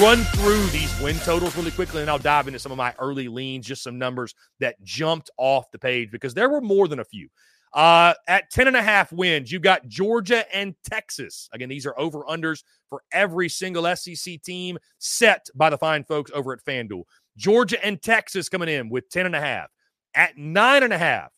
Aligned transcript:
Run 0.00 0.24
through 0.24 0.64
these 0.68 0.98
win 1.02 1.18
totals 1.18 1.54
really 1.56 1.70
quickly, 1.70 2.00
and 2.00 2.08
I'll 2.08 2.18
dive 2.18 2.46
into 2.46 2.58
some 2.58 2.72
of 2.72 2.78
my 2.78 2.94
early 2.98 3.28
leans, 3.28 3.66
just 3.66 3.82
some 3.82 3.98
numbers 3.98 4.34
that 4.58 4.82
jumped 4.82 5.28
off 5.36 5.70
the 5.72 5.78
page 5.78 6.10
because 6.10 6.32
there 6.32 6.48
were 6.48 6.62
more 6.62 6.88
than 6.88 7.00
a 7.00 7.04
few. 7.04 7.28
Uh, 7.74 8.14
at 8.26 8.50
10 8.50 8.66
and 8.66 8.76
a 8.78 8.82
half 8.82 9.12
wins, 9.12 9.52
you've 9.52 9.60
got 9.60 9.86
Georgia 9.88 10.44
and 10.56 10.74
Texas. 10.88 11.50
Again, 11.52 11.68
these 11.68 11.84
are 11.84 11.98
over 12.00 12.22
unders 12.22 12.62
for 12.88 13.02
every 13.12 13.50
single 13.50 13.94
SEC 13.94 14.40
team 14.40 14.78
set 14.98 15.46
by 15.54 15.68
the 15.68 15.76
fine 15.76 16.02
folks 16.04 16.30
over 16.34 16.54
at 16.54 16.64
FanDuel. 16.64 17.02
Georgia 17.36 17.84
and 17.84 18.00
Texas 18.00 18.48
coming 18.48 18.70
in 18.70 18.88
with 18.88 19.10
10 19.10 19.26
and 19.26 19.36
a 19.36 19.40
half. 19.40 19.68
At 20.14 20.38
nine 20.38 20.82
and 20.82 20.94
a 20.94 20.98
half, 20.98 21.30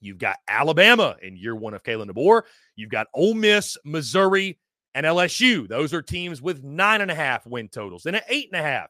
you've 0.00 0.18
got 0.18 0.38
Alabama 0.48 1.16
in 1.20 1.36
year 1.36 1.54
one 1.54 1.74
of 1.74 1.82
Kalen 1.82 2.10
DeBoer. 2.10 2.42
You've 2.74 2.90
got 2.90 3.08
Ole 3.12 3.34
Miss, 3.34 3.76
Missouri, 3.84 4.58
and 4.96 5.04
LSU. 5.04 5.68
Those 5.68 5.92
are 5.92 6.00
teams 6.00 6.40
with 6.40 6.64
nine 6.64 7.02
and 7.02 7.10
a 7.10 7.14
half 7.14 7.46
win 7.46 7.68
totals. 7.68 8.02
Then 8.02 8.14
at 8.14 8.24
eight 8.30 8.48
and 8.50 8.58
a 8.58 8.64
half, 8.64 8.88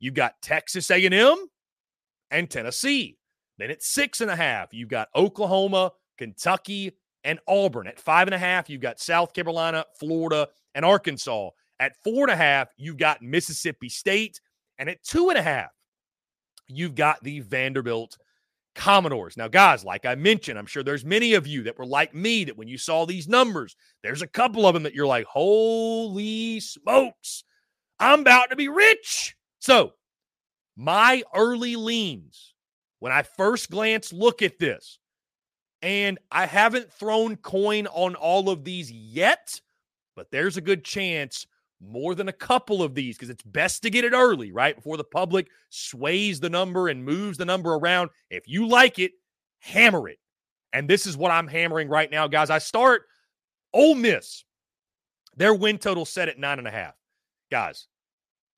you've 0.00 0.14
got 0.14 0.42
Texas 0.42 0.90
A&M 0.90 1.36
and 2.32 2.50
Tennessee. 2.50 3.16
Then 3.56 3.70
at 3.70 3.80
six 3.80 4.20
and 4.20 4.32
a 4.32 4.36
half, 4.36 4.74
you've 4.74 4.88
got 4.88 5.10
Oklahoma, 5.14 5.92
Kentucky, 6.18 6.96
and 7.22 7.38
Auburn. 7.46 7.86
At 7.86 8.00
five 8.00 8.26
and 8.26 8.34
a 8.34 8.38
half, 8.38 8.68
you've 8.68 8.80
got 8.80 8.98
South 8.98 9.32
Carolina, 9.32 9.84
Florida, 10.00 10.48
and 10.74 10.84
Arkansas. 10.84 11.50
At 11.78 11.94
four 12.02 12.24
and 12.24 12.32
a 12.32 12.36
half, 12.36 12.70
you've 12.76 12.96
got 12.96 13.22
Mississippi 13.22 13.88
State. 13.88 14.40
And 14.80 14.90
at 14.90 15.04
two 15.04 15.28
and 15.28 15.38
a 15.38 15.42
half, 15.42 15.70
you've 16.66 16.96
got 16.96 17.22
the 17.22 17.38
Vanderbilt 17.40 18.18
Commodores. 18.74 19.36
Now, 19.36 19.48
guys, 19.48 19.84
like 19.84 20.04
I 20.04 20.14
mentioned, 20.14 20.58
I'm 20.58 20.66
sure 20.66 20.82
there's 20.82 21.04
many 21.04 21.34
of 21.34 21.46
you 21.46 21.62
that 21.64 21.78
were 21.78 21.86
like 21.86 22.14
me 22.14 22.44
that 22.44 22.56
when 22.56 22.68
you 22.68 22.78
saw 22.78 23.06
these 23.06 23.28
numbers, 23.28 23.76
there's 24.02 24.22
a 24.22 24.26
couple 24.26 24.66
of 24.66 24.74
them 24.74 24.82
that 24.82 24.94
you're 24.94 25.06
like, 25.06 25.26
holy 25.26 26.60
smokes, 26.60 27.44
I'm 27.98 28.20
about 28.20 28.50
to 28.50 28.56
be 28.56 28.68
rich. 28.68 29.36
So, 29.60 29.92
my 30.76 31.22
early 31.34 31.76
leans, 31.76 32.54
when 32.98 33.12
I 33.12 33.22
first 33.22 33.70
glance, 33.70 34.12
look 34.12 34.42
at 34.42 34.58
this, 34.58 34.98
and 35.82 36.18
I 36.30 36.46
haven't 36.46 36.92
thrown 36.92 37.36
coin 37.36 37.86
on 37.86 38.14
all 38.16 38.50
of 38.50 38.64
these 38.64 38.90
yet, 38.90 39.60
but 40.16 40.30
there's 40.30 40.56
a 40.56 40.62
good 40.62 40.84
chance 40.84 41.46
more 41.86 42.14
than 42.14 42.28
a 42.28 42.32
couple 42.32 42.82
of 42.82 42.94
these 42.94 43.16
because 43.16 43.30
it's 43.30 43.42
best 43.42 43.82
to 43.82 43.90
get 43.90 44.04
it 44.04 44.12
early, 44.12 44.52
right? 44.52 44.76
Before 44.76 44.96
the 44.96 45.04
public 45.04 45.48
sways 45.70 46.40
the 46.40 46.50
number 46.50 46.88
and 46.88 47.04
moves 47.04 47.38
the 47.38 47.44
number 47.44 47.74
around. 47.74 48.10
If 48.30 48.48
you 48.48 48.66
like 48.66 48.98
it, 48.98 49.12
hammer 49.58 50.08
it. 50.08 50.18
And 50.72 50.88
this 50.88 51.06
is 51.06 51.16
what 51.16 51.30
I'm 51.30 51.48
hammering 51.48 51.88
right 51.88 52.10
now, 52.10 52.26
guys. 52.26 52.50
I 52.50 52.58
start 52.58 53.02
Ole 53.72 53.94
Miss. 53.94 54.44
Their 55.36 55.54
win 55.54 55.78
total 55.78 56.04
set 56.04 56.28
at 56.28 56.38
nine 56.38 56.58
and 56.58 56.68
a 56.68 56.70
half. 56.70 56.94
Guys, 57.50 57.88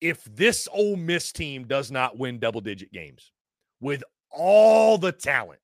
if 0.00 0.24
this 0.24 0.68
Ole 0.72 0.96
Miss 0.96 1.32
team 1.32 1.66
does 1.66 1.90
not 1.90 2.18
win 2.18 2.38
double 2.38 2.60
digit 2.60 2.92
games 2.92 3.32
with 3.80 4.04
all 4.30 4.98
the 4.98 5.12
talent 5.12 5.60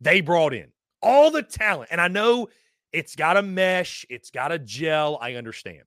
they 0.00 0.20
brought 0.20 0.52
in, 0.52 0.68
all 1.02 1.30
the 1.30 1.42
talent, 1.42 1.88
and 1.90 2.00
I 2.00 2.08
know 2.08 2.48
it's 2.92 3.16
got 3.16 3.34
to 3.34 3.42
mesh, 3.42 4.06
it's 4.08 4.30
got 4.30 4.48
to 4.48 4.58
gel. 4.58 5.18
I 5.20 5.34
understand. 5.34 5.82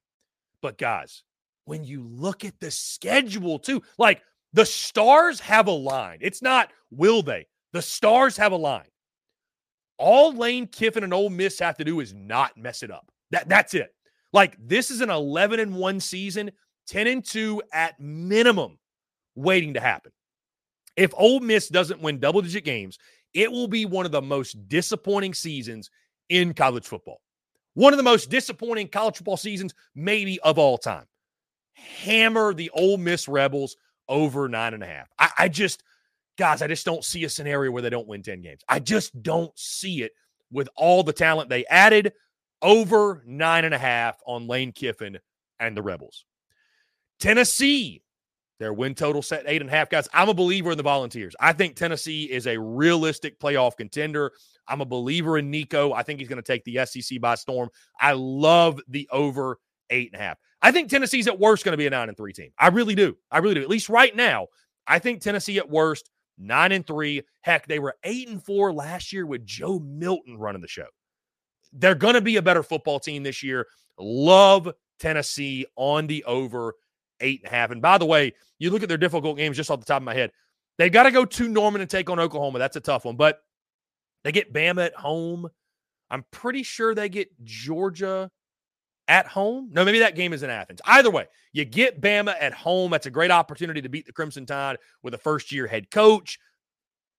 But 0.62 0.78
guys, 0.78 1.24
when 1.66 1.84
you 1.84 2.04
look 2.04 2.46
at 2.46 2.60
the 2.60 2.72
schedule 2.72 3.60
too, 3.60 3.82
like 3.98 4.22
the 4.54 4.66
stars 4.66 5.40
have 5.42 5.68
aligned. 5.68 6.22
It's 6.22 6.42
not 6.42 6.72
will 6.92 7.22
they, 7.22 7.48
the 7.74 7.82
stars 7.82 8.38
have 8.38 8.52
aligned. 8.52 8.90
All 9.98 10.34
Lane 10.34 10.68
Kiffin 10.68 11.04
and 11.04 11.14
Ole 11.14 11.30
Miss 11.30 11.60
have 11.60 11.78
to 11.78 11.84
do 11.84 12.00
is 12.00 12.14
not 12.14 12.58
mess 12.58 12.84
it 12.84 12.92
up. 12.92 13.12
That, 13.32 13.50
that's 13.50 13.74
it. 13.74 13.94
Like 14.32 14.56
this 14.60 14.92
is 14.92 15.02
an 15.02 15.10
11 15.10 15.60
and 15.60 15.76
1 15.76 16.00
season, 16.00 16.52
10 16.88 17.08
and 17.08 17.26
2 17.26 17.62
at 17.74 18.00
minimum 18.00 18.78
waiting 19.36 19.74
to 19.74 19.80
happen. 19.80 20.12
If 20.96 21.14
Ole 21.16 21.40
Miss 21.40 21.68
doesn't 21.68 22.02
win 22.02 22.20
double 22.20 22.42
digit 22.42 22.64
games, 22.64 22.98
it 23.34 23.52
will 23.52 23.68
be 23.68 23.86
one 23.86 24.06
of 24.06 24.12
the 24.12 24.22
most 24.22 24.68
disappointing 24.68 25.34
seasons 25.34 25.92
in 26.30 26.54
college 26.54 26.86
football. 26.86 27.22
One 27.78 27.94
of 27.94 27.98
the 27.98 28.04
most 28.04 28.32
disappointing 28.32 28.88
college 28.88 29.18
football 29.18 29.38
seasons, 29.38 29.76
maybe 29.94 30.40
of 30.40 30.58
all 30.58 30.80
time. 30.80 31.06
Hammer 31.74 32.52
the 32.56 32.72
Ole 32.72 32.98
Miss 32.98 33.28
Rebels 33.28 33.78
over 34.10 34.50
nine 34.50 34.74
and 34.74 34.82
a 34.82 34.88
half. 34.88 35.08
I, 35.20 35.30
I 35.38 35.48
just, 35.48 35.84
guys, 36.40 36.64
I 36.64 36.68
just 36.68 36.88
don't 36.88 37.06
see 37.06 37.24
a 37.24 37.30
scenario 37.30 37.70
where 37.72 37.84
they 37.84 37.92
don't 37.92 38.08
win 38.08 38.24
10 38.24 38.42
games. 38.42 38.62
I 38.68 38.80
just 38.80 39.22
don't 39.22 39.52
see 39.56 40.02
it 40.02 40.14
with 40.52 40.68
all 40.76 41.04
the 41.04 41.14
talent 41.14 41.50
they 41.52 41.68
added 41.68 42.14
over 42.64 43.22
nine 43.28 43.64
and 43.64 43.76
a 43.76 43.78
half 43.78 44.20
on 44.26 44.48
Lane 44.48 44.72
Kiffin 44.72 45.20
and 45.60 45.78
the 45.78 45.84
Rebels. 45.84 46.26
Tennessee, 47.20 48.02
their 48.60 48.74
win 48.74 48.96
total 48.96 49.22
set 49.22 49.44
eight 49.48 49.62
and 49.62 49.70
a 49.70 49.74
half. 49.74 49.90
Guys, 49.90 50.10
I'm 50.14 50.30
a 50.30 50.34
believer 50.34 50.72
in 50.72 50.78
the 50.78 50.84
Volunteers. 50.84 51.36
I 51.40 51.54
think 51.54 51.76
Tennessee 51.76 52.26
is 52.26 52.48
a 52.48 52.60
realistic 52.60 53.40
playoff 53.40 53.78
contender. 53.78 54.32
I'm 54.68 54.82
a 54.82 54.86
believer 54.86 55.38
in 55.38 55.52
Nico. 55.52 55.94
I 55.94 56.04
think 56.04 56.20
he's 56.20 56.28
going 56.28 56.42
to 56.42 56.44
take 56.44 56.64
the 56.66 56.86
SEC 56.86 57.22
by 57.22 57.36
storm. 57.36 57.70
I 58.00 58.14
love 58.14 58.80
the 58.88 59.08
over 59.12 59.60
eight 59.90 60.12
and 60.12 60.22
a 60.22 60.24
half. 60.24 60.38
I 60.62 60.72
think 60.72 60.90
Tennessee's 60.90 61.28
at 61.28 61.40
worst 61.40 61.64
going 61.64 61.74
to 61.74 61.78
be 61.78 61.88
a 61.88 61.90
nine 61.90 62.10
and 62.10 62.18
three 62.18 62.34
team. 62.34 62.52
I 62.58 62.68
really 62.70 62.96
do. 62.96 63.16
I 63.32 63.38
really 63.40 63.56
do. 63.56 63.62
At 63.62 63.70
least 63.70 63.90
right 63.90 64.16
now, 64.16 64.48
I 64.88 65.00
think 65.00 65.22
Tennessee 65.22 65.58
at 65.58 65.70
worst 65.70 66.10
nine 66.38 66.72
and 66.72 66.86
three. 66.86 67.24
Heck, 67.42 67.68
they 67.68 67.80
were 67.80 67.96
eight 68.04 68.28
and 68.28 68.44
four 68.44 68.74
last 68.74 69.14
year 69.14 69.26
with 69.26 69.46
Joe 69.46 69.80
Milton 69.80 70.38
running 70.38 70.62
the 70.62 70.68
show. 70.68 70.88
They're 71.74 71.96
going 71.96 72.16
to 72.16 72.22
be 72.22 72.38
a 72.38 72.42
better 72.42 72.64
football 72.64 73.00
team 73.00 73.24
this 73.24 73.44
year. 73.44 73.68
Love 74.00 74.72
Tennessee 75.00 75.66
on 75.76 76.08
the 76.08 76.24
over 76.24 76.74
eight 77.22 77.42
and 77.44 77.52
a 77.52 77.56
half. 77.56 77.72
And 77.72 77.82
by 77.82 77.98
the 77.98 78.06
way, 78.06 78.34
you 78.60 78.70
look 78.70 78.84
at 78.84 78.90
their 78.90 78.98
difficult 78.98 79.38
games 79.38 79.58
just 79.58 79.72
off 79.72 79.80
the 79.80 79.86
top 79.86 80.02
of 80.02 80.06
my 80.06 80.14
head. 80.14 80.32
They've 80.78 80.92
got 80.92 81.04
to 81.04 81.12
go 81.12 81.26
to 81.26 81.48
Norman 81.48 81.82
and 81.82 81.90
take 81.90 82.10
on 82.10 82.20
Oklahoma. 82.20 82.60
That's 82.60 82.76
a 82.76 82.82
tough 82.82 83.06
one. 83.06 83.16
But 83.16 83.40
they 84.24 84.32
get 84.32 84.54
Bama 84.54 84.86
at 84.86 84.96
home. 84.96 85.50
I'm 86.10 86.24
pretty 86.32 86.64
sure 86.64 86.94
they 86.96 87.10
get 87.10 87.30
Georgia 87.44 88.30
at 89.08 89.28
home. 89.28 89.70
No, 89.72 89.86
maybe 89.86 90.00
that 90.00 90.16
game 90.16 90.34
is 90.34 90.44
in 90.44 90.50
Athens. 90.50 90.82
Either 90.86 91.10
way, 91.10 91.28
you 91.54 91.66
get 91.66 92.02
Bama 92.02 92.36
at 92.40 92.54
home. 92.54 92.92
That's 92.92 93.06
a 93.06 93.12
great 93.12 93.32
opportunity 93.32 93.82
to 93.82 93.90
beat 93.90 94.06
the 94.06 94.14
Crimson 94.14 94.46
Tide 94.46 94.78
with 95.04 95.14
a 95.14 95.18
first 95.18 95.52
year 95.52 95.68
head 95.68 95.90
coach. 95.92 96.40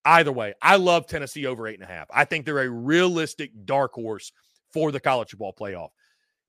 Either 0.04 0.32
way, 0.32 0.54
I 0.62 0.76
love 0.76 1.06
Tennessee 1.06 1.46
over 1.46 1.66
eight 1.66 1.80
and 1.80 1.88
a 1.88 1.92
half. 1.92 2.06
I 2.14 2.24
think 2.24 2.46
they're 2.46 2.60
a 2.60 2.70
realistic 2.70 3.50
dark 3.64 3.92
horse 3.92 4.32
for 4.72 4.92
the 4.92 5.00
college 5.00 5.30
football 5.30 5.54
playoff. 5.58 5.88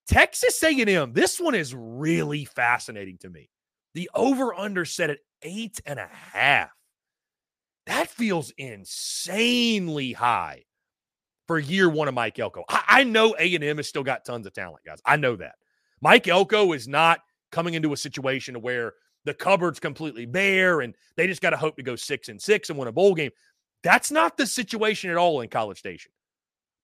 Texas 0.09 0.63
A&M, 0.63 1.13
this 1.13 1.39
one 1.39 1.53
is 1.53 1.75
really 1.75 2.43
fascinating 2.43 3.19
to 3.19 3.29
me. 3.29 3.47
The 3.93 4.09
over 4.15 4.55
under 4.55 4.83
set 4.83 5.11
at 5.11 5.19
eight 5.43 5.79
and 5.85 5.99
a 5.99 6.07
half. 6.07 6.71
That 7.85 8.09
feels 8.09 8.51
insanely 8.57 10.13
high 10.13 10.63
for 11.47 11.59
year 11.59 11.87
one 11.87 12.07
of 12.07 12.15
Mike 12.15 12.39
Elko. 12.39 12.63
I, 12.67 12.83
I 12.87 13.03
know 13.03 13.35
A&M 13.37 13.77
has 13.77 13.87
still 13.87 14.03
got 14.03 14.25
tons 14.25 14.47
of 14.47 14.53
talent, 14.53 14.83
guys. 14.83 14.99
I 15.05 15.15
know 15.15 15.35
that. 15.35 15.55
Mike 16.01 16.27
Elko 16.27 16.73
is 16.73 16.87
not 16.87 17.19
coming 17.51 17.75
into 17.75 17.93
a 17.93 17.97
situation 17.97 18.61
where 18.63 18.93
the 19.25 19.33
cupboard's 19.35 19.79
completely 19.79 20.25
bare 20.25 20.81
and 20.81 20.95
they 21.17 21.27
just 21.27 21.41
got 21.41 21.51
to 21.51 21.57
hope 21.57 21.77
to 21.77 21.83
go 21.83 21.95
six 21.95 22.29
and 22.29 22.41
six 22.41 22.71
and 22.71 22.79
win 22.79 22.87
a 22.87 22.91
bowl 22.91 23.13
game. 23.13 23.31
That's 23.83 24.09
not 24.09 24.37
the 24.37 24.47
situation 24.47 25.11
at 25.11 25.17
all 25.17 25.41
in 25.41 25.49
College 25.49 25.77
Station. 25.77 26.11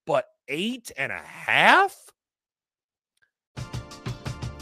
But 0.06 0.26
eight 0.48 0.92
and 0.96 1.12
a 1.12 1.18
half? 1.18 1.96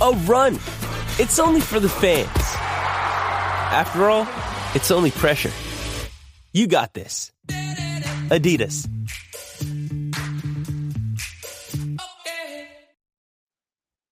a 0.00 0.12
run. 0.26 0.54
It's 1.18 1.38
only 1.38 1.60
for 1.60 1.80
the 1.80 1.88
fans. 1.88 2.28
After 3.70 4.08
all, 4.08 4.26
it's 4.74 4.90
only 4.90 5.10
pressure. 5.10 5.52
You 6.52 6.66
got 6.66 6.94
this. 6.94 7.32
Adidas. 8.28 8.88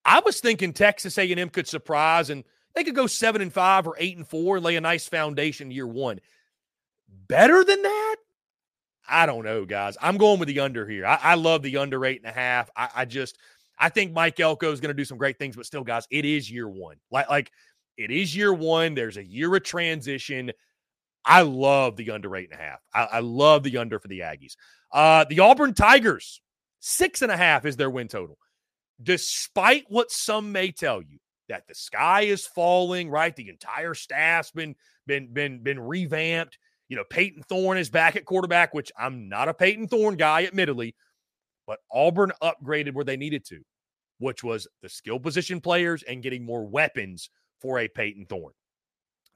I 0.05 0.21
was 0.25 0.40
thinking 0.40 0.73
Texas 0.73 1.19
A&M 1.19 1.49
could 1.50 1.66
surprise 1.66 2.31
and 2.31 2.45
they 2.75 2.85
could 2.85 2.95
go 2.95 3.07
seven 3.07 3.43
and 3.43 3.52
five 3.52 3.87
or 3.87 3.97
eight 3.99 4.16
and 4.16 4.26
four 4.26 4.57
and 4.57 4.64
lay 4.64 4.76
a 4.76 4.81
nice 4.81 5.09
foundation 5.09 5.71
year 5.71 5.87
one. 5.87 6.21
Better 7.28 7.64
than 7.64 7.83
that? 7.83 8.16
I 9.09 9.26
don't 9.26 9.45
know, 9.45 9.64
guys. 9.64 9.97
I'm 10.00 10.16
going 10.16 10.38
with 10.38 10.49
the 10.49 10.61
under 10.61 10.87
here. 10.87 11.07
I, 11.07 11.19
I 11.23 11.35
love 11.35 11.62
the 11.62 11.78
under 11.78 12.05
eight 12.05 12.21
and 12.23 12.31
a 12.31 12.35
half. 12.35 12.71
I, 12.76 12.88
I 12.95 13.05
just 13.05 13.38
I 13.78 13.88
think 13.88 14.12
Mike 14.12 14.40
Elko 14.40 14.73
is 14.73 14.80
going 14.80 14.88
to 14.88 14.95
do 14.95 15.04
some 15.04 15.18
great 15.18 15.38
things, 15.38 15.56
but 15.56 15.66
still, 15.66 15.85
guys, 15.85 16.06
it 16.11 16.25
is 16.25 16.50
year 16.50 16.68
one. 16.68 16.97
Like 17.11 17.28
like 17.28 17.50
it 17.97 18.11
is 18.11 18.35
year 18.35 18.52
one. 18.52 18.95
There's 18.95 19.16
a 19.16 19.25
year 19.25 19.54
of 19.54 19.62
transition. 19.62 20.52
I 21.25 21.42
love 21.42 21.97
the 21.97 22.11
under 22.12 22.35
eight 22.37 22.50
and 22.50 22.61
a 22.61 22.62
half. 22.62 22.80
I, 22.95 23.16
I 23.16 23.21
love 23.21 23.62
the 23.62 23.78
under 23.78 23.99
for 23.99 24.09
the 24.09 24.21
Aggies. 24.21 24.54
Uh, 24.92 25.25
the 25.28 25.40
Auburn 25.40 25.75
Tigers, 25.75 26.40
six 26.80 27.23
and 27.23 27.33
a 27.33 27.37
half 27.37 27.64
is 27.66 27.76
their 27.76 27.90
win 27.90 28.09
total 28.09 28.38
despite 29.02 29.85
what 29.88 30.11
some 30.11 30.52
may 30.52 30.71
tell 30.71 31.02
you 31.02 31.18
that 31.49 31.66
the 31.68 31.75
sky 31.75 32.23
is 32.23 32.47
falling, 32.47 33.11
right? 33.11 33.35
The 33.35 33.49
entire 33.49 33.95
staff's 33.95 34.50
been 34.50 34.75
been 35.06 35.33
been 35.33 35.62
been 35.62 35.78
revamped. 35.78 36.59
You 36.88 36.97
know, 36.97 37.04
Payton 37.09 37.42
Thorne 37.45 37.78
is 37.78 37.90
back 37.90 38.16
at 38.16 38.25
quarterback, 38.25 38.73
which 38.73 38.92
I'm 38.99 39.28
not 39.28 39.49
a 39.49 39.54
Payton 39.54 39.88
Thorne 39.88 40.16
guy, 40.16 40.45
admittedly, 40.45 40.95
but 41.66 41.80
Auburn 41.92 42.32
upgraded 42.42 42.94
where 42.94 43.04
they 43.04 43.16
needed 43.16 43.44
to, 43.46 43.61
which 44.18 44.44
was 44.44 44.66
the 44.82 44.88
skill 44.88 45.18
position 45.18 45.61
players 45.61 46.02
and 46.04 46.23
getting 46.23 46.44
more 46.44 46.64
weapons 46.66 47.30
for 47.61 47.78
a 47.78 47.88
Payton 47.88 48.26
Thorne. 48.26 48.52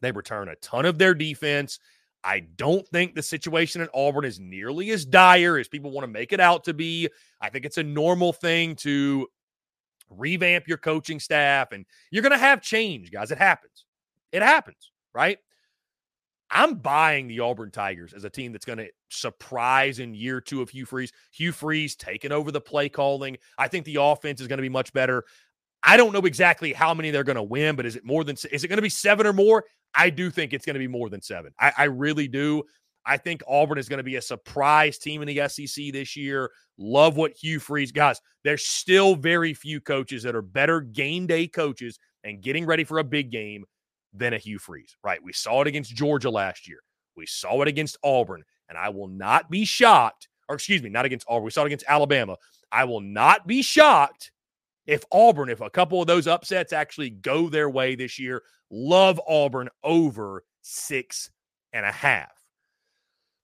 They 0.00 0.12
return 0.12 0.48
a 0.48 0.56
ton 0.56 0.86
of 0.86 0.98
their 0.98 1.14
defense. 1.14 1.78
I 2.22 2.40
don't 2.40 2.86
think 2.88 3.14
the 3.14 3.22
situation 3.22 3.80
at 3.80 3.90
Auburn 3.94 4.24
is 4.24 4.38
nearly 4.38 4.90
as 4.90 5.04
dire 5.04 5.58
as 5.58 5.68
people 5.68 5.90
want 5.90 6.04
to 6.04 6.12
make 6.12 6.32
it 6.32 6.40
out 6.40 6.64
to 6.64 6.74
be. 6.74 7.08
I 7.40 7.50
think 7.50 7.64
it's 7.64 7.78
a 7.78 7.82
normal 7.82 8.32
thing 8.32 8.76
to 8.76 9.26
revamp 10.10 10.68
your 10.68 10.78
coaching 10.78 11.20
staff, 11.20 11.72
and 11.72 11.86
you're 12.10 12.22
going 12.22 12.32
to 12.32 12.38
have 12.38 12.60
change, 12.60 13.10
guys. 13.10 13.30
It 13.30 13.38
happens. 13.38 13.86
It 14.32 14.42
happens, 14.42 14.92
right? 15.14 15.38
I'm 16.50 16.76
buying 16.76 17.28
the 17.28 17.40
Auburn 17.40 17.70
Tigers 17.70 18.12
as 18.12 18.24
a 18.24 18.30
team 18.30 18.52
that's 18.52 18.64
going 18.64 18.78
to 18.78 18.88
surprise 19.08 20.00
in 20.00 20.14
year 20.14 20.40
two 20.40 20.62
of 20.62 20.70
Hugh 20.70 20.84
Freeze. 20.84 21.12
Hugh 21.32 21.52
Freeze 21.52 21.94
taking 21.94 22.32
over 22.32 22.50
the 22.50 22.60
play 22.60 22.88
calling. 22.88 23.36
I 23.56 23.68
think 23.68 23.84
the 23.84 23.98
offense 24.00 24.40
is 24.40 24.48
going 24.48 24.58
to 24.58 24.62
be 24.62 24.68
much 24.68 24.92
better. 24.92 25.24
I 25.82 25.96
don't 25.96 26.12
know 26.12 26.20
exactly 26.20 26.72
how 26.72 26.92
many 26.92 27.10
they're 27.10 27.24
going 27.24 27.36
to 27.36 27.42
win, 27.42 27.76
but 27.76 27.86
is 27.86 27.96
it 27.96 28.04
more 28.04 28.24
than 28.24 28.36
is 28.50 28.64
it 28.64 28.68
going 28.68 28.78
to 28.78 28.82
be 28.82 28.90
seven 28.90 29.26
or 29.26 29.32
more? 29.32 29.64
I 29.94 30.10
do 30.10 30.30
think 30.30 30.52
it's 30.52 30.66
going 30.66 30.74
to 30.74 30.80
be 30.80 30.88
more 30.88 31.08
than 31.08 31.22
seven. 31.22 31.52
I, 31.58 31.72
I 31.76 31.84
really 31.84 32.28
do. 32.28 32.64
I 33.06 33.16
think 33.16 33.42
Auburn 33.48 33.78
is 33.78 33.88
going 33.88 33.98
to 33.98 34.04
be 34.04 34.16
a 34.16 34.22
surprise 34.22 34.98
team 34.98 35.22
in 35.22 35.28
the 35.28 35.48
SEC 35.48 35.92
this 35.92 36.16
year. 36.16 36.50
Love 36.76 37.16
what 37.16 37.32
Hugh 37.32 37.58
Freeze, 37.58 37.92
guys. 37.92 38.20
There's 38.44 38.66
still 38.66 39.16
very 39.16 39.54
few 39.54 39.80
coaches 39.80 40.22
that 40.24 40.34
are 40.34 40.42
better 40.42 40.80
game 40.80 41.26
day 41.26 41.46
coaches 41.46 41.98
and 42.24 42.42
getting 42.42 42.66
ready 42.66 42.84
for 42.84 42.98
a 42.98 43.04
big 43.04 43.30
game 43.30 43.64
than 44.12 44.32
a 44.32 44.38
Hugh 44.38 44.58
Freeze, 44.58 44.96
right? 45.04 45.22
We 45.22 45.32
saw 45.32 45.62
it 45.62 45.66
against 45.66 45.94
Georgia 45.94 46.30
last 46.30 46.68
year. 46.68 46.80
We 47.16 47.26
saw 47.26 47.62
it 47.62 47.68
against 47.68 47.98
Auburn, 48.02 48.42
and 48.68 48.78
I 48.78 48.88
will 48.88 49.08
not 49.08 49.50
be 49.50 49.64
shocked, 49.64 50.28
or 50.48 50.54
excuse 50.54 50.82
me, 50.82 50.90
not 50.90 51.04
against 51.04 51.26
Auburn. 51.28 51.44
We 51.44 51.50
saw 51.50 51.62
it 51.62 51.66
against 51.66 51.84
Alabama. 51.88 52.36
I 52.72 52.84
will 52.84 53.00
not 53.00 53.46
be 53.46 53.62
shocked 53.62 54.30
if 54.86 55.04
Auburn, 55.12 55.48
if 55.48 55.60
a 55.60 55.70
couple 55.70 56.00
of 56.00 56.06
those 56.06 56.26
upsets 56.26 56.72
actually 56.72 57.10
go 57.10 57.48
their 57.48 57.68
way 57.68 57.94
this 57.94 58.18
year. 58.18 58.42
Love 58.70 59.20
Auburn 59.26 59.68
over 59.82 60.44
six 60.62 61.30
and 61.72 61.84
a 61.84 61.92
half. 61.92 62.30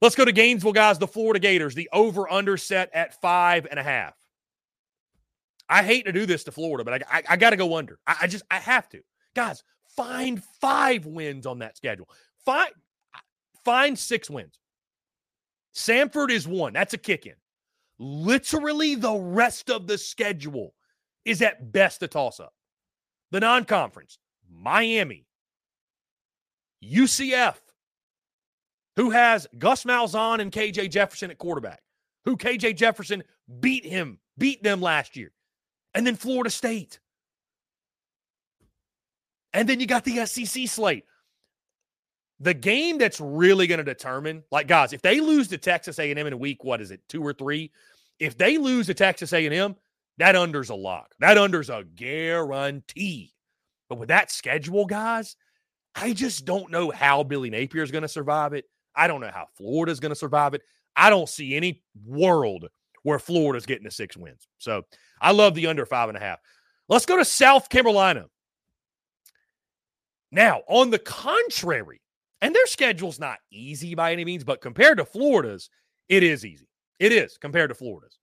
Let's 0.03 0.15
go 0.15 0.25
to 0.25 0.33
Gainesville, 0.33 0.73
guys. 0.73 0.99
The 0.99 1.07
Florida 1.07 1.41
Gators, 1.41 1.75
the 1.75 1.89
over 1.93 2.31
under 2.31 2.57
set 2.57 2.91
at 2.95 3.21
five 3.21 3.67
and 3.71 3.79
a 3.79 3.83
half. 3.83 4.15
I 5.69 5.83
hate 5.83 6.05
to 6.07 6.13
do 6.13 6.27
this 6.27 6.45
to 6.45 6.53
Florida, 6.53 6.85
but 6.85 7.03
I, 7.03 7.19
I, 7.19 7.23
I 7.31 7.37
got 7.37 7.51
to 7.51 7.57
go 7.57 7.77
under. 7.77 7.99
I, 8.07 8.17
I 8.23 8.27
just, 8.27 8.45
I 8.51 8.59
have 8.59 8.89
to. 8.91 9.01
Guys, 9.35 9.65
find 9.97 10.43
five 10.61 11.07
wins 11.07 11.47
on 11.47 11.61
that 11.61 11.77
schedule. 11.77 12.09
Find, 12.45 12.71
find 13.65 13.99
six 13.99 14.31
wins. 14.31 14.59
Samford 15.75 16.31
is 16.31 16.49
one. 16.49 16.73
That's 16.73 16.95
a 16.95 16.99
kick 16.99 17.27
in. 17.27 17.35
Literally, 17.99 18.95
the 18.95 19.15
rest 19.15 19.71
of 19.71 19.87
the 19.87 19.99
schedule 19.99 20.75
is 21.25 21.43
at 21.43 21.73
best 21.73 22.03
a 22.03 22.09
toss 22.09 22.41
up. 22.41 22.53
The 23.31 23.41
non 23.41 23.65
conference, 23.65 24.19
Miami, 24.51 25.27
UCF, 26.85 27.57
who 28.97 29.11
has 29.11 29.47
Gus 29.59 29.85
Malzahn 29.85 30.41
and 30.41 30.53
KJ 30.53 30.91
Jefferson 30.91 31.31
at 31.31 31.39
quarterback, 31.39 31.81
who 32.25 32.37
KJ 32.37 32.77
Jefferson 32.77 33.23
beat 33.61 33.85
him, 33.85 34.19
beat 34.39 34.63
them 34.63 34.81
last 34.81 35.17
year, 35.17 35.33
and 35.95 36.07
then 36.07 36.17
Florida 36.17 36.51
State. 36.51 37.01
And 39.57 39.67
then 39.67 39.81
you 39.81 39.87
got 39.87 40.05
the 40.05 40.27
SEC 40.27 40.69
slate. 40.69 41.05
The 42.41 42.53
game 42.53 42.99
that's 42.99 43.23
really 43.23 43.67
going 43.67 43.79
to 43.79 43.85
determine, 43.85 44.45
like 44.51 44.69
guys, 44.69 44.93
if 44.93 45.01
they 45.01 45.19
lose 45.19 45.49
to 45.49 45.57
Texas 45.57 45.99
A&M 45.99 46.19
in 46.19 46.33
a 46.35 46.37
week, 46.37 46.63
what 46.63 46.83
is 46.83 46.91
it, 46.91 47.01
two 47.09 47.27
or 47.27 47.33
three? 47.33 47.73
If 48.19 48.37
they 48.37 48.59
lose 48.59 48.87
to 48.87 48.95
Texas 48.95 49.33
A&M, 49.33 49.75
that 50.19 50.37
under's 50.37 50.69
a 50.69 50.75
lock. 50.75 51.15
That 51.21 51.39
under's 51.39 51.71
a 51.71 51.85
guarantee. 51.95 53.33
But 53.89 53.99
with 53.99 54.09
that 54.09 54.31
schedule, 54.31 54.85
guys, 54.85 55.37
I 55.95 56.13
just 56.13 56.45
don't 56.45 56.71
know 56.71 56.91
how 56.91 57.23
Billy 57.23 57.49
Napier 57.49 57.83
is 57.83 57.91
going 57.91 58.03
to 58.03 58.09
survive 58.09 58.53
it. 58.53 58.67
I 58.95 59.07
don't 59.07 59.23
know 59.23 59.31
how 59.33 59.47
Florida 59.57 59.91
is 59.91 60.01
going 60.01 60.11
to 60.11 60.17
survive 60.17 60.53
it. 60.53 60.61
I 60.95 61.09
don't 61.09 61.31
see 61.31 61.57
any 61.57 61.83
world 62.05 62.69
where 63.05 63.19
Florida's 63.19 63.65
getting 63.65 63.85
to 63.85 63.91
six 63.91 64.19
wins. 64.19 64.49
So 64.59 64.83
I 65.19 65.33
love 65.33 65.55
the 65.55 65.69
under 65.69 65.87
five 65.87 66.11
and 66.11 66.19
a 66.19 66.21
half. 66.21 66.41
Let's 66.91 67.07
go 67.07 67.17
to 67.17 67.25
South 67.25 67.71
Carolina. 67.71 68.27
Now, 70.33 70.63
on 70.69 70.91
the 70.91 70.99
contrary, 70.99 72.01
and 72.41 72.55
their 72.55 72.67
schedule's 72.67 73.19
not 73.19 73.39
easy 73.51 73.95
by 73.95 74.13
any 74.13 74.25
means, 74.25 74.45
but 74.45 74.61
compared 74.61 74.99
to 74.99 75.05
Florida's, 75.05 75.71
it 76.09 76.23
is 76.23 76.45
easy. 76.45 76.69
It 76.99 77.13
is 77.13 77.39
compared 77.39 77.71
to 77.71 77.75
Florida's. 77.75 78.19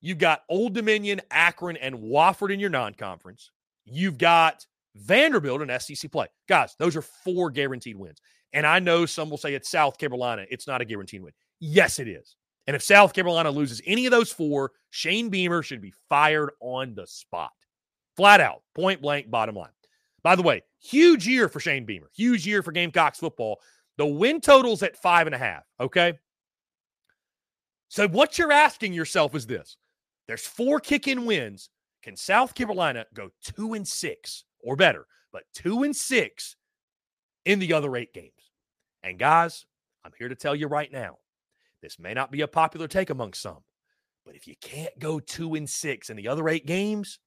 You've 0.00 0.18
got 0.18 0.42
Old 0.48 0.74
Dominion, 0.74 1.20
Akron, 1.30 1.76
and 1.78 1.96
Wofford 1.96 2.52
in 2.52 2.60
your 2.60 2.70
non 2.70 2.94
conference. 2.94 3.50
You've 3.86 4.18
got 4.18 4.66
Vanderbilt 4.96 5.62
in 5.62 5.80
SEC 5.80 6.10
play. 6.12 6.26
Guys, 6.48 6.74
those 6.78 6.96
are 6.96 7.02
four 7.02 7.50
guaranteed 7.50 7.96
wins. 7.96 8.18
And 8.52 8.66
I 8.66 8.78
know 8.78 9.06
some 9.06 9.30
will 9.30 9.38
say 9.38 9.54
it's 9.54 9.70
South 9.70 9.98
Carolina. 9.98 10.44
It's 10.50 10.66
not 10.66 10.80
a 10.80 10.84
guaranteed 10.84 11.22
win. 11.22 11.32
Yes, 11.58 11.98
it 11.98 12.06
is. 12.06 12.36
And 12.66 12.76
if 12.76 12.82
South 12.82 13.12
Carolina 13.12 13.50
loses 13.50 13.82
any 13.84 14.06
of 14.06 14.10
those 14.10 14.30
four, 14.30 14.72
Shane 14.90 15.28
Beamer 15.28 15.62
should 15.62 15.80
be 15.80 15.92
fired 16.08 16.50
on 16.60 16.94
the 16.94 17.06
spot. 17.06 17.50
Flat 18.16 18.40
out, 18.40 18.62
point 18.74 19.02
blank, 19.02 19.30
bottom 19.30 19.56
line. 19.56 19.70
By 20.22 20.36
the 20.36 20.42
way, 20.42 20.62
huge 20.84 21.26
year 21.26 21.48
for 21.48 21.60
Shane 21.60 21.84
Beamer. 21.84 22.10
Huge 22.14 22.46
year 22.46 22.62
for 22.62 22.72
Gamecocks 22.72 23.18
football. 23.18 23.60
The 23.96 24.06
win 24.06 24.40
total's 24.40 24.82
at 24.82 24.96
five 24.96 25.26
and 25.26 25.34
a 25.34 25.38
half. 25.38 25.62
Okay. 25.80 26.14
So 27.88 28.08
what 28.08 28.38
you're 28.38 28.52
asking 28.52 28.92
yourself 28.92 29.34
is 29.34 29.46
this 29.46 29.76
there's 30.26 30.46
four 30.46 30.80
kick 30.80 31.08
in 31.08 31.26
wins. 31.26 31.70
Can 32.02 32.16
South 32.16 32.54
Carolina 32.54 33.06
go 33.14 33.30
two 33.42 33.72
and 33.72 33.86
six 33.88 34.44
or 34.60 34.76
better, 34.76 35.06
but 35.32 35.44
two 35.54 35.84
and 35.84 35.96
six 35.96 36.56
in 37.44 37.58
the 37.58 37.72
other 37.72 37.96
eight 37.96 38.12
games? 38.12 38.32
And 39.02 39.18
guys, 39.18 39.64
I'm 40.04 40.12
here 40.18 40.28
to 40.28 40.34
tell 40.34 40.54
you 40.54 40.66
right 40.66 40.92
now, 40.92 41.18
this 41.82 41.98
may 41.98 42.12
not 42.12 42.30
be 42.30 42.42
a 42.42 42.48
popular 42.48 42.88
take 42.88 43.10
among 43.10 43.32
some, 43.32 43.58
but 44.26 44.34
if 44.34 44.46
you 44.46 44.54
can't 44.60 44.98
go 44.98 45.18
two 45.18 45.54
and 45.54 45.68
six 45.68 46.10
in 46.10 46.16
the 46.16 46.28
other 46.28 46.48
eight 46.48 46.66
games, 46.66 47.18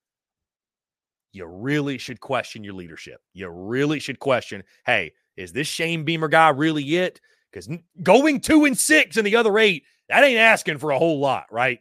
you 1.38 1.46
really 1.46 1.98
should 1.98 2.20
question 2.20 2.64
your 2.64 2.74
leadership. 2.74 3.22
You 3.34 3.50
really 3.50 4.00
should 4.00 4.20
question, 4.20 4.64
hey, 4.86 5.14
is 5.36 5.54
this 5.54 5.68
Shane 5.68 6.04
Beamer 6.04 6.28
guy 6.28 6.50
really 6.50 6.84
it? 6.98 7.22
Because 7.52 7.70
going 8.04 8.42
two 8.42 8.66
and 8.66 8.78
six 8.78 9.18
in 9.18 9.26
the 9.26 9.36
other 9.36 9.58
eight, 9.58 9.84
that 10.10 10.24
ain't 10.24 10.40
asking 10.40 10.80
for 10.80 10.92
a 10.92 11.00
whole 11.00 11.20
lot, 11.20 11.46
right? 11.52 11.80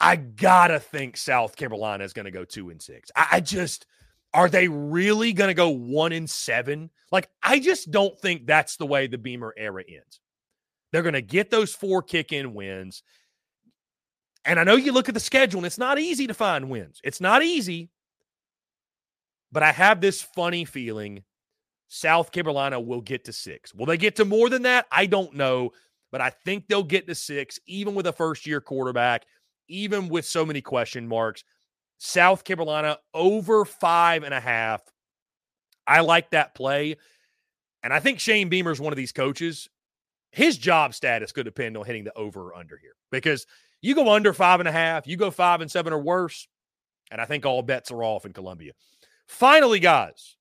I 0.00 0.16
gotta 0.16 0.80
think 0.80 1.16
South 1.16 1.56
Carolina 1.56 2.04
is 2.04 2.12
to 2.26 2.30
go 2.30 2.44
two 2.44 2.70
and 2.70 2.82
six. 2.82 3.10
I, 3.16 3.28
I 3.32 3.40
just 3.40 3.86
are 4.34 4.48
they 4.48 4.66
really 4.66 5.32
to 5.48 5.54
go 5.54 5.68
one 5.68 6.12
and 6.12 6.28
seven? 6.28 6.90
Like, 7.12 7.30
I 7.42 7.60
just 7.60 7.92
don't 7.92 8.18
think 8.18 8.46
that's 8.46 8.76
the 8.76 8.86
way 8.86 9.06
the 9.06 9.16
Beamer 9.16 9.54
era 9.56 9.84
ends. 9.88 10.20
They're 10.90 11.02
to 11.14 11.22
get 11.22 11.50
those 11.50 11.72
four 11.72 12.02
kick 12.02 12.32
in 12.32 12.52
wins. 12.52 13.04
And 14.44 14.60
I 14.60 14.64
know 14.64 14.76
you 14.76 14.92
look 14.92 15.08
at 15.08 15.14
the 15.14 15.20
schedule 15.20 15.60
and 15.60 15.66
it's 15.66 15.78
not 15.78 15.98
easy 15.98 16.26
to 16.26 16.34
find 16.34 16.68
wins. 16.68 17.00
It's 17.02 17.20
not 17.20 17.42
easy. 17.42 17.90
But 19.52 19.62
I 19.62 19.72
have 19.72 20.00
this 20.00 20.20
funny 20.20 20.64
feeling 20.64 21.22
South 21.88 22.32
Carolina 22.32 22.80
will 22.80 23.00
get 23.00 23.24
to 23.24 23.32
six. 23.32 23.72
Will 23.74 23.86
they 23.86 23.96
get 23.96 24.16
to 24.16 24.24
more 24.24 24.48
than 24.48 24.62
that? 24.62 24.86
I 24.90 25.06
don't 25.06 25.34
know. 25.34 25.70
But 26.10 26.20
I 26.20 26.30
think 26.30 26.66
they'll 26.66 26.82
get 26.82 27.06
to 27.06 27.14
six, 27.14 27.58
even 27.66 27.94
with 27.94 28.06
a 28.06 28.12
first 28.12 28.46
year 28.46 28.60
quarterback, 28.60 29.24
even 29.68 30.08
with 30.08 30.26
so 30.26 30.44
many 30.44 30.60
question 30.60 31.08
marks. 31.08 31.44
South 31.98 32.44
Carolina 32.44 32.98
over 33.14 33.64
five 33.64 34.24
and 34.24 34.34
a 34.34 34.40
half. 34.40 34.82
I 35.86 36.00
like 36.00 36.30
that 36.30 36.54
play. 36.54 36.96
And 37.82 37.92
I 37.92 38.00
think 38.00 38.18
Shane 38.18 38.48
Beamer 38.48 38.72
is 38.72 38.80
one 38.80 38.92
of 38.92 38.96
these 38.96 39.12
coaches. 39.12 39.68
His 40.32 40.58
job 40.58 40.94
status 40.94 41.32
could 41.32 41.44
depend 41.44 41.76
on 41.76 41.84
hitting 41.84 42.04
the 42.04 42.16
over 42.16 42.48
or 42.48 42.56
under 42.56 42.76
here 42.76 42.94
because 43.12 43.46
you 43.84 43.94
go 43.94 44.10
under 44.10 44.32
five 44.32 44.60
and 44.60 44.68
a 44.68 44.72
half, 44.72 45.06
you 45.06 45.18
go 45.18 45.30
five 45.30 45.60
and 45.60 45.70
seven 45.70 45.92
or 45.92 45.98
worse. 45.98 46.48
And 47.10 47.20
I 47.20 47.26
think 47.26 47.44
all 47.44 47.60
bets 47.60 47.90
are 47.90 48.02
off 48.02 48.24
in 48.24 48.32
Columbia. 48.32 48.72
Finally, 49.26 49.78
guys, 49.78 50.36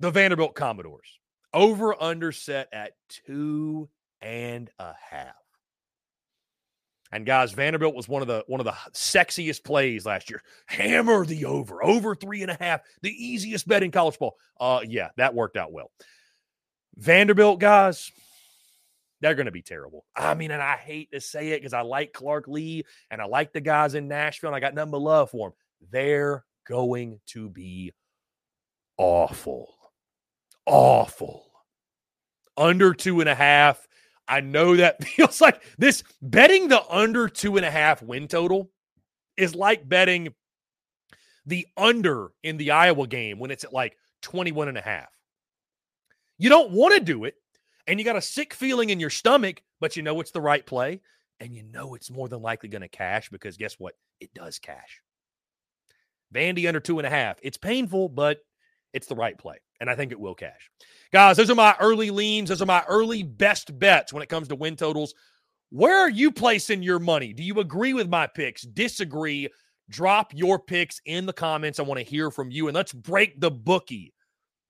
the 0.00 0.10
Vanderbilt 0.10 0.54
Commodores 0.54 1.18
over 1.52 2.00
under 2.02 2.32
set 2.32 2.68
at 2.72 2.92
two 3.26 3.90
and 4.22 4.70
a 4.78 4.94
half. 5.10 5.34
And 7.12 7.26
guys, 7.26 7.52
Vanderbilt 7.52 7.94
was 7.94 8.08
one 8.08 8.22
of 8.22 8.28
the 8.28 8.44
one 8.46 8.60
of 8.60 8.66
the 8.66 8.72
sexiest 8.92 9.62
plays 9.62 10.06
last 10.06 10.30
year. 10.30 10.42
Hammer 10.66 11.26
the 11.26 11.44
over, 11.44 11.82
over 11.84 12.14
three 12.14 12.40
and 12.42 12.50
a 12.50 12.56
half, 12.58 12.80
the 13.02 13.12
easiest 13.12 13.68
bet 13.68 13.82
in 13.82 13.90
college 13.90 14.18
ball. 14.18 14.36
Uh, 14.58 14.80
yeah, 14.86 15.08
that 15.18 15.34
worked 15.34 15.58
out 15.58 15.72
well. 15.72 15.90
Vanderbilt 16.96 17.60
guys, 17.60 18.10
they're 19.20 19.34
going 19.34 19.46
to 19.46 19.52
be 19.52 19.62
terrible. 19.62 20.04
I 20.14 20.34
mean, 20.34 20.50
and 20.50 20.62
I 20.62 20.76
hate 20.76 21.10
to 21.12 21.20
say 21.20 21.50
it 21.50 21.60
because 21.60 21.72
I 21.72 21.80
like 21.80 22.12
Clark 22.12 22.48
Lea 22.48 22.84
and 23.10 23.20
I 23.20 23.26
like 23.26 23.52
the 23.52 23.60
guys 23.60 23.94
in 23.94 24.08
Nashville, 24.08 24.48
and 24.48 24.56
I 24.56 24.60
got 24.60 24.74
nothing 24.74 24.92
but 24.92 25.00
love 25.00 25.30
for 25.30 25.50
them. 25.50 25.56
They're 25.90 26.44
going 26.66 27.20
to 27.28 27.48
be 27.48 27.92
awful, 28.96 29.74
awful. 30.66 31.44
Under 32.56 32.92
two 32.92 33.20
and 33.20 33.28
a 33.28 33.34
half 33.34 33.88
I 34.28 34.40
know 34.40 34.76
that 34.76 35.02
feels 35.08 35.40
like 35.40 35.62
this 35.78 36.04
betting 36.20 36.68
the 36.68 36.84
under 36.88 37.28
two 37.28 37.56
and 37.56 37.64
a 37.64 37.70
half 37.70 38.02
win 38.02 38.28
total 38.28 38.70
is 39.36 39.54
like 39.54 39.88
betting 39.88 40.34
the 41.46 41.66
under 41.76 42.28
in 42.42 42.58
the 42.58 42.72
Iowa 42.72 43.06
game 43.06 43.38
when 43.38 43.50
it's 43.50 43.64
at 43.64 43.72
like 43.72 43.96
21 44.22 44.68
and 44.68 44.76
a 44.76 44.82
half. 44.82 45.08
You 46.36 46.50
don't 46.50 46.72
want 46.72 46.94
to 46.94 47.00
do 47.00 47.24
it, 47.24 47.34
and 47.88 47.98
you 47.98 48.04
got 48.04 48.16
a 48.16 48.22
sick 48.22 48.52
feeling 48.52 48.90
in 48.90 49.00
your 49.00 49.10
stomach, 49.10 49.62
but 49.80 49.96
you 49.96 50.02
know 50.02 50.20
it's 50.20 50.30
the 50.30 50.40
right 50.40 50.64
play, 50.64 51.00
and 51.40 51.56
you 51.56 51.62
know 51.64 51.94
it's 51.94 52.10
more 52.10 52.28
than 52.28 52.42
likely 52.42 52.68
going 52.68 52.82
to 52.82 52.88
cash 52.88 53.30
because 53.30 53.56
guess 53.56 53.74
what? 53.78 53.94
It 54.20 54.32
does 54.34 54.58
cash. 54.58 55.00
Vandy 56.32 56.68
under 56.68 56.80
two 56.80 56.98
and 56.98 57.06
a 57.06 57.10
half. 57.10 57.38
It's 57.42 57.56
painful, 57.56 58.10
but 58.10 58.40
it's 58.92 59.06
the 59.06 59.16
right 59.16 59.36
play. 59.36 59.56
And 59.80 59.88
I 59.88 59.94
think 59.94 60.12
it 60.12 60.20
will 60.20 60.34
cash. 60.34 60.70
Guys, 61.12 61.38
those 61.38 61.50
are 61.50 61.54
my 61.54 61.74
early 61.80 62.10
leans. 62.10 62.50
Those 62.50 62.60
are 62.60 62.66
my 62.66 62.84
early 62.88 63.22
best 63.22 63.78
bets 63.78 64.12
when 64.12 64.22
it 64.22 64.28
comes 64.28 64.48
to 64.48 64.56
win 64.56 64.76
totals. 64.76 65.14
Where 65.70 65.98
are 65.98 66.10
you 66.10 66.30
placing 66.30 66.82
your 66.82 66.98
money? 66.98 67.32
Do 67.32 67.42
you 67.42 67.60
agree 67.60 67.94
with 67.94 68.08
my 68.08 68.26
picks? 68.26 68.62
Disagree? 68.62 69.48
Drop 69.88 70.32
your 70.34 70.58
picks 70.58 71.00
in 71.06 71.24
the 71.24 71.32
comments. 71.32 71.78
I 71.78 71.84
want 71.84 71.98
to 72.00 72.04
hear 72.04 72.30
from 72.30 72.50
you. 72.50 72.68
And 72.68 72.74
let's 72.74 72.92
break 72.92 73.40
the 73.40 73.50
bookie 73.50 74.12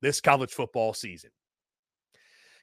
this 0.03 0.21
college 0.21 0.53
football 0.53 0.95
season. 0.95 1.31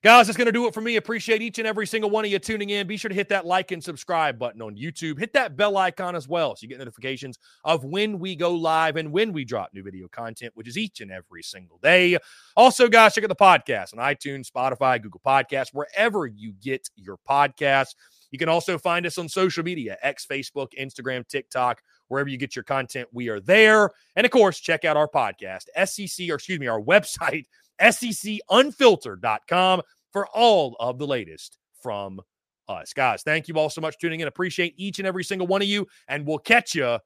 Guys, 0.06 0.28
that's 0.28 0.38
going 0.38 0.46
to 0.46 0.52
do 0.52 0.68
it 0.68 0.74
for 0.76 0.82
me. 0.82 0.98
Appreciate 0.98 1.42
each 1.42 1.58
and 1.58 1.68
every 1.68 1.88
single 1.88 2.12
one 2.12 2.24
of 2.24 2.30
you 2.30 2.38
tuning 2.38 2.70
in. 2.70 2.86
Be 2.86 2.96
sure 2.96 3.10
to 3.10 3.16
hit 3.16 3.28
that 3.30 3.44
like 3.44 3.72
and 3.72 3.84
subscribe 3.84 4.38
button 4.38 4.62
on 4.62 4.76
YouTube. 4.76 5.18
Hit 5.18 5.34
that 5.34 5.58
bell 5.58 5.78
icon 5.78 6.16
as 6.16 6.28
well 6.28 6.56
so 6.56 6.60
you 6.62 6.68
get 6.68 6.78
notifications 6.78 7.40
of 7.64 7.84
when 7.84 8.20
we 8.20 8.36
go 8.36 8.52
live 8.52 8.98
and 8.98 9.12
when 9.12 9.34
we 9.34 9.44
drop 9.44 9.72
new 9.74 9.82
video 9.82 10.08
content, 10.08 10.52
which 10.54 10.68
is 10.68 10.78
each 10.78 11.02
and 11.02 11.10
every 11.10 11.42
single 11.42 11.80
day. 11.82 12.20
Also, 12.56 12.88
guys, 12.88 13.16
check 13.16 13.24
out 13.24 13.30
the 13.30 13.36
podcast 13.36 13.98
on 13.98 14.00
iTunes, 14.00 14.48
Spotify, 14.48 15.02
Google 15.02 15.22
Podcasts, 15.26 15.74
wherever 15.74 16.28
you 16.28 16.54
get 16.62 16.88
your 16.96 17.18
podcasts. 17.28 17.96
You 18.30 18.38
can 18.38 18.48
also 18.48 18.78
find 18.78 19.08
us 19.08 19.18
on 19.18 19.28
social 19.28 19.64
media 19.64 19.98
X, 20.04 20.28
Facebook, 20.28 20.68
Instagram, 20.80 21.28
TikTok, 21.28 21.82
wherever 22.10 22.30
you 22.30 22.38
get 22.38 22.56
your 22.56 22.62
content. 22.62 23.10
We 23.12 23.30
are 23.30 23.40
there. 23.40 23.90
And 24.16 24.24
of 24.24 24.32
course, 24.32 24.60
check 24.60 24.86
out 24.86 24.98
our 24.98 25.08
podcast, 25.08 25.64
SEC, 25.84 26.30
or 26.30 26.36
excuse 26.36 26.60
me, 26.60 26.68
our 26.68 26.82
website, 26.94 27.46
secunfiltered.com 27.82 29.82
for 30.16 30.28
all 30.28 30.78
of 30.80 30.98
the 30.98 31.06
latest 31.06 31.58
from 31.84 32.22
us. 32.70 32.94
Guys, 32.94 33.22
thank 33.22 33.50
you 33.50 33.56
all 33.56 33.70
so 33.70 33.82
much 33.82 33.96
for 33.96 34.00
tuning 34.04 34.22
in. 34.22 34.30
Appreciate 34.30 34.74
each 34.78 34.98
and 34.98 35.06
every 35.06 35.26
single 35.26 35.46
one 35.46 35.62
of 35.62 35.68
you, 35.68 35.86
and 36.08 36.26
we'll 36.26 36.38
catch 36.38 36.74
you 36.74 36.98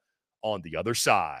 on 0.42 0.60
the 0.62 0.76
other 0.76 0.94
side. 0.94 1.40